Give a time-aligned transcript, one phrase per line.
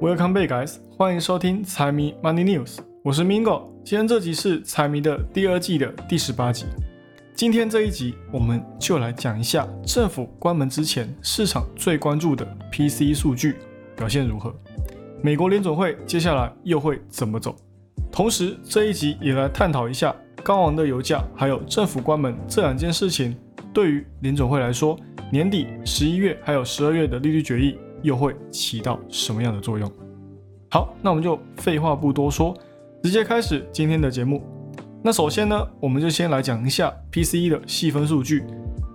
[0.00, 0.76] Welcome back, guys！
[0.96, 3.64] 欢迎收听财迷 Money News，我是 Mingo。
[3.84, 6.64] 今天这集是财迷的第二季的第十八集。
[7.34, 13.56] 今天这一集，我们就来讲一下政府关门之前市场最关注的 P C 数据
[13.94, 14.54] 表现如何。
[15.20, 17.54] 美国联总会接下来又会怎么走？
[18.10, 23.36] 同时，这一集也来探讨一下高昂的油价还有政府关门这两件事情，
[23.70, 24.98] 对于联总会来说，
[25.30, 27.76] 年底十一月还有十二月的利率决议。
[28.02, 29.90] 又会起到什么样的作用？
[30.70, 32.56] 好，那我们就废话不多说，
[33.02, 34.42] 直接开始今天的节目。
[35.02, 38.44] 那首先呢，我们就先来讲一下 PCE 的细分数据。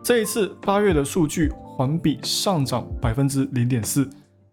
[0.04, 4.08] 这一次八月的数据环比上涨百分之零点四，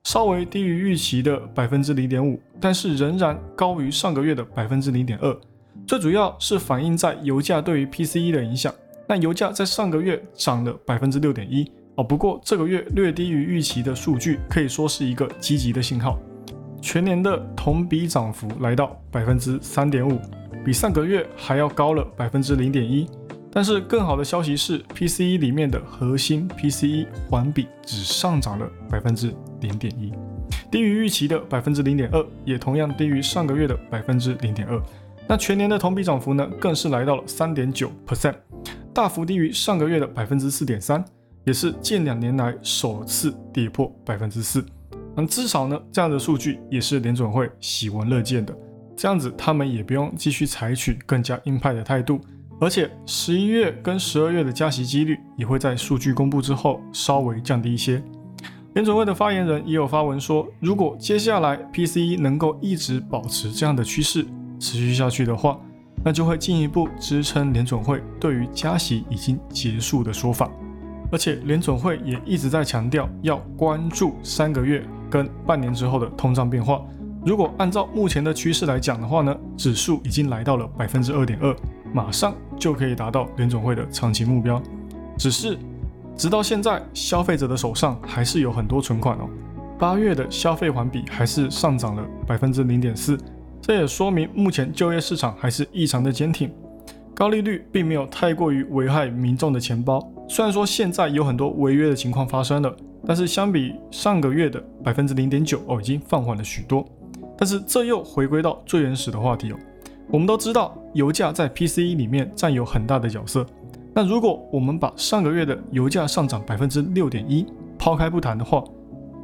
[0.05, 5.41] 稍微低于预期的百分之零点五，但是仍然高于上个月的百分之零点二。
[5.87, 8.73] 最主要是反映在油价对于 PCE 的影响。
[9.07, 11.71] 那油价在上个月涨了百分之六点一。
[11.97, 16.19] 哦，不过这个月略低于预期的数据可以说是一个积极的信号。
[16.81, 20.19] 全年的同比涨幅来到百分之三点五，
[20.65, 23.07] 比上个月还要高了百分之零点一。
[23.55, 30.11] 但是更好的消息是，PCE 里面的核心 PCE 环比只上涨了百分之零点一，
[30.71, 34.83] 低于预期的百分之零点二，也同样低于上个月的百分之零点二。
[35.29, 38.35] 那全年的同比涨幅呢，更是来到了三点九 percent，
[38.95, 41.05] 大幅低于上个月的百分之四点三。
[41.45, 44.65] 也是近两年来首次跌破百分之四，
[45.17, 48.57] 那至少呢，这样的数据也是联准会喜闻乐见的。
[48.97, 52.21] 这样子，他们也不用继续采取更加鹰派的态度，
[52.61, 58.01] 而且十一月跟十二月的加息几率也会在数据公布之后稍微降低一些。
[58.75, 64.25] 联准会的发言人也有发文说，如果接下来 PCE 能够一直保持这样的趋势
[64.61, 65.59] 持续下去的话，
[66.05, 70.51] 那就会进一步支撑联准会对于加息已经结束的说法。
[71.13, 76.83] 而且联总会也一直在强调要关注三个月跟半年之后的通胀变化。
[77.25, 81.55] 如果按照目前的趋势来讲的话呢，指数已经来到了百分之二点二，
[81.93, 84.61] 马上就可以达到联总会的长期目标。
[85.19, 85.59] 只是
[86.17, 89.29] 直到现在，消费者的手上还是有很多存款哦。
[89.79, 93.19] 八月的消费环比还是上涨了百分之零点四，
[93.61, 96.51] 这也说明目前就业市场还是异常的坚挺。
[97.15, 100.01] 高利率并没有太过于危害民众的钱包。
[100.33, 102.75] 虽然说现在有很多违约的情况发生了，
[103.07, 106.83] 但是相比上个月的百分之零点九哦，已经放缓了许多。
[107.37, 109.59] 但是这又回归到最原始的话题哦。
[110.09, 113.45] 我们都知道油价在 PCE 里面占有很大的角色。
[113.93, 117.45] 那如果我们把上个月的油价上涨百分之六点一
[117.79, 118.65] 抛开不谈的话，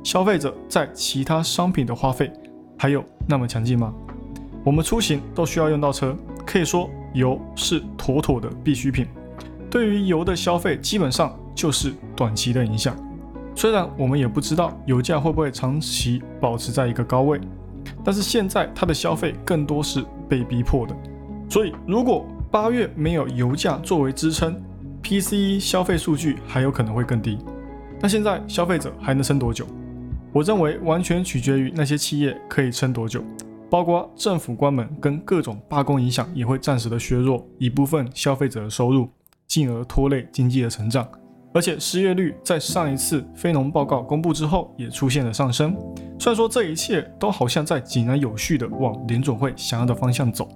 [0.05, 2.31] 消费者在其他商品的花费
[2.77, 3.95] 还有那么强劲吗？
[4.63, 6.15] 我们出行都需要用到车，
[6.45, 9.07] 可以说油是妥妥的必需品。
[9.71, 12.97] 对于油的消费，基本上就是短期的影响。
[13.55, 17.41] 虽然我们也不知道油价会不会长期保持在一个高位，
[18.05, 20.97] 但是现在它的消费更多是被逼迫的。
[21.51, 24.59] 所以，如果八月没有油价作为支撑
[25.03, 27.37] ，PCE 消费数据还有可能会更低。
[28.01, 29.67] 那现在消费者还能撑多久？
[30.33, 33.25] 我认为完全取决于那些企业可以撑多久，
[33.69, 39.09] 包括政府关门跟各种罢工影响，也会暂时的削弱一部分消费者的收入。
[39.49, 41.09] 进而拖累经济的成长，
[41.55, 45.75] 而且失业率在上一次非农报告公布之后也出现了上升。
[46.19, 50.47] 虽然说这一切都好像在井然有序的往联总会想要的方向走，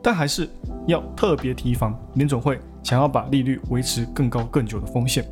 [0.00, 0.48] 但还是
[0.86, 5.26] 要特别提防联总会想要把利率维持更高更久的风险。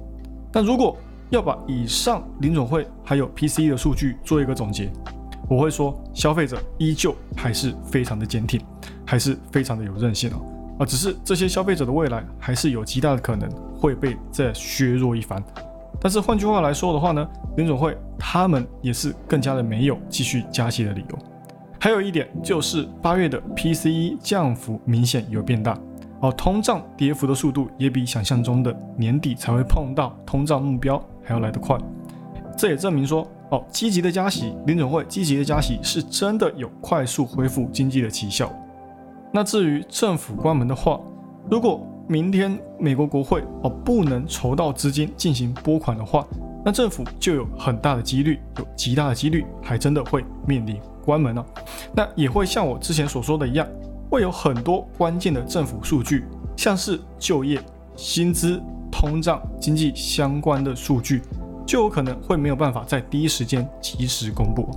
[0.51, 0.97] 但如果
[1.31, 4.91] 要把以上联总会还有 PCE 的数据做一个总结，
[5.49, 8.61] 我会说消费者依旧还是非常的坚挺，
[9.07, 10.41] 还是非常的有韧性哦。
[10.79, 13.49] 啊，只是这些消费者的未来还是有极大的可能
[13.79, 15.43] 会被再削弱一番。
[16.01, 17.27] 但是换句话来说的话呢，
[17.57, 21.19] 联总会他们也是更加的没有继续加息的理由。
[21.79, 25.79] 还有一点就是八月的 PCE 降幅明显有变大，
[26.21, 31.79] 哦，通胀跌幅的速度也比想象中的年底才会碰到通胀目标还要来得快。
[32.57, 38.51] 这也证明说，哦，积极的加息，联总会积极的加息是真的有快速恢复经济的奇效。
[39.35, 41.01] 那至于政府关门的话，
[41.51, 46.25] 如果明天美国国会哦不能筹到资金进行拨款的话，
[46.65, 51.45] 那政府就有很大的几率，有极大的几率还真的会面临关门了。
[51.93, 53.67] 那也会像我之前所说的一样，
[54.09, 56.25] 会有很多关键的政府数据，
[56.57, 57.61] 像是就业、
[57.97, 61.23] 薪资、通胀、经济相关的数据，
[61.67, 64.71] 就有可能会没有办法在第一时间及时公布，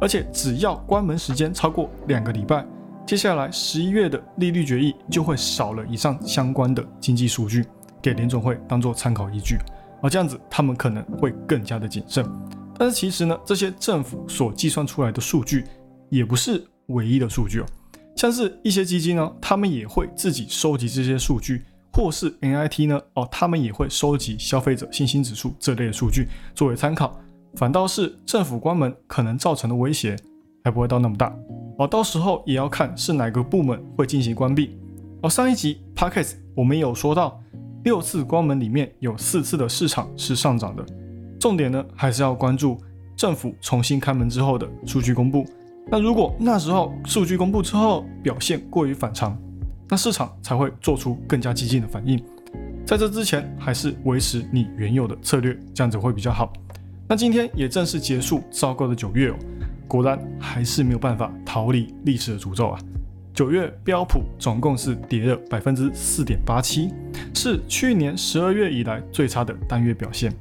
[0.00, 2.64] 而且只要关门时间超过两个礼拜。
[3.08, 7.64] 接下来十一月的利率决议就会少了以上相关的经济数据，
[8.02, 9.56] 给联总会当做参考依据，
[10.02, 12.22] 而这样子他们可能会更加的谨慎。
[12.76, 15.64] 但是其实呢，这些政府所计算出来的数据
[16.10, 17.66] 也不是唯一的数据哦。
[18.14, 21.64] 像是一些基金呢，他们也会自己收集这些数据，
[21.94, 27.18] 或是 NIT 呢，哦，他们也会收集消费者信心指数这类的数据作为参考。
[27.54, 30.14] 反倒是政府关门可能造成的威胁
[30.62, 31.34] 还不会到那么大
[31.78, 34.76] 哦，到时候也要看是哪个部门会进行关闭。
[35.22, 37.40] 哦，上一集 p o c k e t 我们有说到，
[37.84, 40.84] 六次关门里面有四次的市场是上涨的，
[41.38, 42.76] 重点呢还是要关注
[43.16, 45.46] 政府重新开门之后的数据公布。
[45.88, 49.38] 那如果那时候数据公布之后表现过于反常，
[49.88, 52.20] 那市场才会做出更加激进的反应。
[52.84, 56.52] 在这之前，还是维持你原有的策略，这样子会比较好。
[57.08, 59.36] 那今天也正式结束糟糕的九月哦，
[59.88, 62.78] 果然还是没有办法逃离历史的诅咒啊！
[63.32, 66.92] 九月标普总共是跌了百分之四点八七，
[67.34, 70.32] 是去年十二月以来最差的单月表现，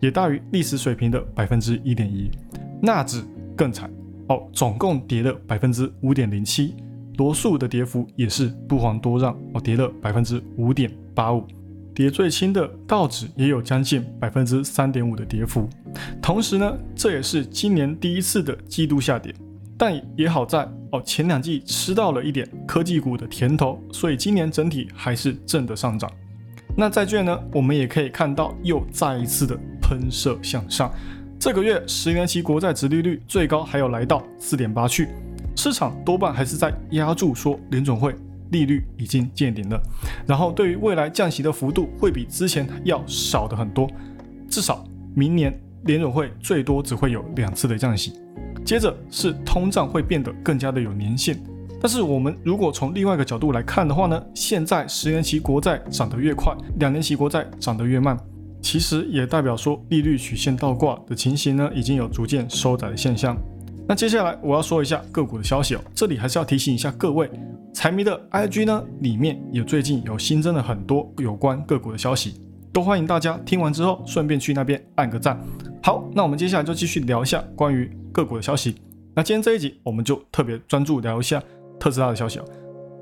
[0.00, 2.30] 也大于历史水平的百分之一点一。
[2.80, 3.22] 纳指
[3.54, 3.90] 更惨。
[4.28, 6.74] 哦，总共跌了百分之五点零七，
[7.18, 11.44] 罗素的跌幅也是不遑多让，哦，跌了百分之五点八五，
[11.94, 15.68] 跌最轻的道指也有将近百分之三点五的跌幅。
[16.20, 19.32] 同时呢，这也是今年第一次的季度下跌，
[19.78, 26.10] 但也好在哦，前两季吃到了一点科技股的甜头，所以今年整体还是正的上涨。
[26.76, 30.92] 那债券呢，我们也可以看到又再一次的喷射向上。
[31.38, 35.10] 这个月十年期国债殖利率最高还有来到四点八去，
[35.54, 38.12] 市场多半还是在压住说联总会
[38.50, 39.80] 利率已经见顶了，
[40.26, 43.88] 然后对于未来降息的幅度会比之前要少的很多，
[44.48, 48.12] 至少明年联总会最多只会有两次的降息，
[48.64, 51.36] 接着是通胀会变得更加的有粘性，
[51.80, 58.18] 但是我们如果从另外一个角度来看的话呢，现在十年期国债涨得越快，两年期国债涨得越慢。
[58.62, 63.36] 其实也代表说利率曲线倒挂的情形呢，已经有逐渐收窄的现象。
[63.86, 67.30] 那接下来我要说一下个股的消息哦，这里还是要提醒一下各位，
[67.74, 72.40] 财迷的 IG 呢里面也最近有新增了很多有关个股的消息，
[72.72, 75.38] 都欢迎大家听完之后顺便去那边按个赞。
[75.82, 78.76] 好，那我们接下来就继续聊一下关于个股的消息。
[79.12, 81.42] 那今天这一集我们就特别专注聊一下
[81.78, 82.44] 特斯拉的消息哦。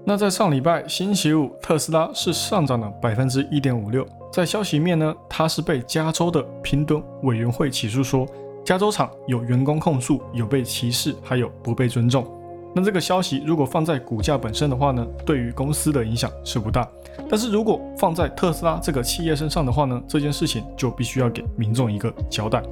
[0.06, 4.04] 那在上礼拜星期五，特斯拉是上涨了百分之一点五六。
[4.32, 8.26] 在消息面呢，它是被加州的平等委员会起诉，说
[8.64, 12.26] 加州厂有员工控诉有被歧视，还有不被尊重。
[12.74, 16.88] 那这个消息如果放在股价本身的话呢，对于公司的影响是不大。
[17.28, 22.62] 但是如果放在特斯拉这个企业身上的话呢，这件事情就必须要给民众一个交代。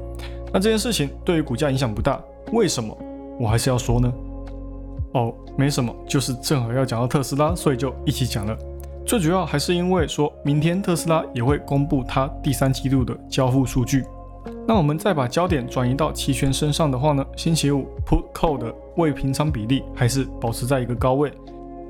[0.52, 2.20] 那这件事情对于股价影响不大，
[2.52, 2.96] 为什么？
[3.38, 4.12] 我还是要说呢。
[5.12, 8.56] 哦，没什么，就是正好要讲到特斯拉，所以就一起讲了。
[9.04, 14.04] 最主要还是因为说明天特斯拉也会公布它第三季度的交付数据。
[14.66, 21.32] 那我们再把焦点转移到期权身上的话呢，星期五 Put Call 的未平仓比例还是保持在一个高位，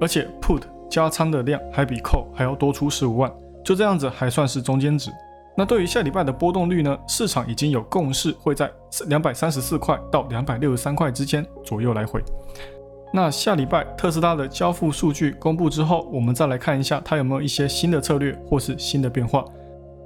[0.00, 3.30] 而且 Put 加仓的量还比 Call 还要多出十五万，
[3.64, 5.10] 就这样子还算是中间值。
[5.56, 8.70] 那对于下礼拜的波动率呢，市场已经有共识会在
[9.08, 12.22] 两百三十四块到两百六十三块之间左右来回。
[13.12, 19.44] 那下礼拜特斯拉的交付数据公布之后，我们再来看一下它有没有一些新的策略或是新的变化。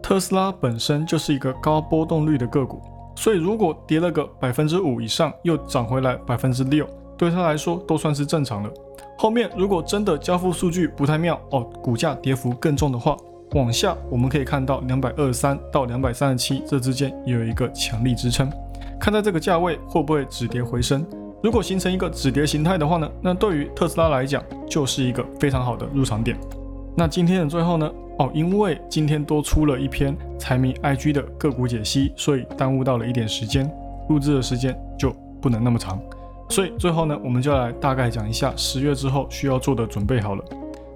[0.03, 2.83] 特斯拉本身就是一个高波动率的个股，
[3.17, 8.71] 所以如果跌了个百分之五以上，又涨回来百分之六，对它来说都算是正常了。
[9.17, 13.17] 后面如果真的交付数据不太妙哦，股价跌幅更重的话，
[13.53, 18.51] 往下我们可以看到两百二十三到两百三十七这之间也有一个强力支撑，
[18.99, 21.07] 看在这个价位会不会止跌回升。
[21.43, 26.37] 如果形成一个止跌形态的话呢，那对于特斯拉来讲就是一个非常好的入场点。
[26.97, 33.71] 那今天的最后呢，哦，因为今天多出了一篇财迷 IG 的个股解析，所以耽误到了一点时间，
[34.09, 36.01] 录制的时间就不能那么长。
[36.49, 40.45] 所以最后呢，我们就来大概讲一下十月之后需要做的准备好了。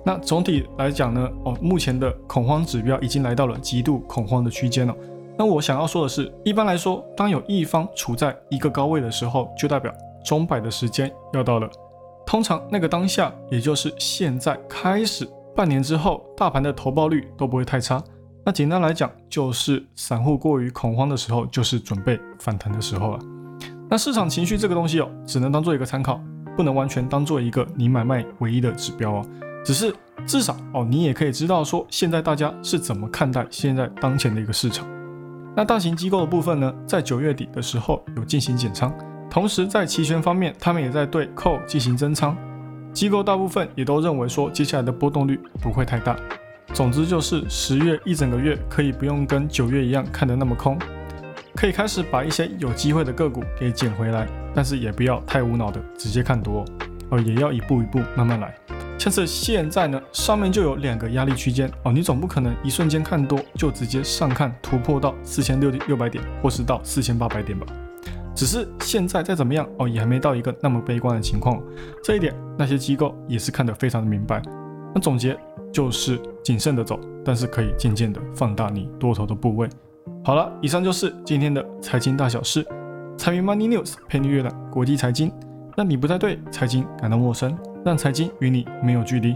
[0.05, 4.95] 那总体来讲呢，哦，目前的恐慌指标已经来到了极度恐慌的区间了。
[5.37, 9.93] 那我想要说的是，一般来说，当有一方处在一个高位的时候，就代表。
[10.25, 11.71] 钟摆的时间要到了，
[12.27, 15.27] 通常那个当下，也就是现在开始，
[15.59, 18.01] 半年之后，大盘的投报率都不会太差。
[18.47, 23.19] 那简单来讲，就是散户过于恐慌的时候，就是准备反弹的时候了。
[23.91, 26.21] 那市场情绪这个东西哦，只能当做一个参考，
[26.57, 29.27] 不能完全当做一个你买卖唯一的指标哦。
[29.65, 29.93] 只是
[30.25, 34.87] 至少哦，你也可以知道说，现在大家是怎么看待现在当前的一个市场。
[35.57, 38.95] 那大型机构的部分呢，在九月底的时候有进行减仓。
[39.29, 42.37] 同时，在期权方面，他们也在对扣进行增仓。
[42.99, 46.17] 机构大部分也都认为说，接下来的波动率不会太大。
[46.73, 50.77] 总之就是十月一整个月可以不用跟九月一样看得那么空。
[51.55, 56.65] 可以开始把一些有机会的个股给捡回来，但是也不要太无脑的直接看多
[57.11, 58.53] 哦，也要一步一步慢慢来。
[58.99, 67.65] 像是现在呢，上面就有两个压力区间哦，你总不可能一瞬间看多就直接上看突破到四千六六百点，或是到四千八百点吧。
[68.39, 71.61] 只是现在再怎么样哦，也还没到一个那么悲观的情况，
[72.05, 74.41] 这一点那些机构也是看得非常的明白。
[74.95, 75.37] 那总结
[75.73, 79.69] 就是谨慎的走，但是可以渐渐的放大你多头的部位。
[80.23, 82.65] 好了，以上就是今天的财经大小事，
[83.17, 85.33] 财迷 Money News 陪你阅览国际财经，
[85.77, 87.59] 让你不再对财经感到陌生。
[87.85, 89.35] 让财经与你没有距离。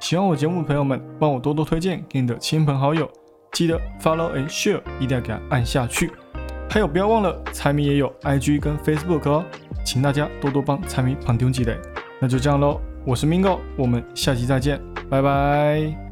[0.00, 3.10] 喜欢我节目的朋友们，帮我多多推荐给你的亲朋好友。
[3.50, 6.12] 记得 follow and share，一定要给它按下去。
[6.74, 9.44] 还有，不要忘了财迷也有 IG 跟 Facebook 哦，
[9.84, 11.78] 请大家多多帮财迷旁听积累。
[12.20, 16.03] 那就这样喽，我是 Mingo，我们下期再见，拜拜。